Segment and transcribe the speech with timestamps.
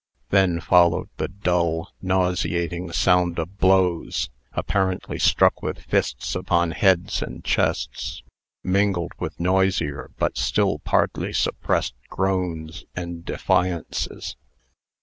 [0.31, 7.43] Then followed the dull, nauseating sound of blows, apparently struck with fists upon heads and
[7.43, 8.23] chests,
[8.63, 14.37] mingled with noisier but still partly suppressed groans, and defiances.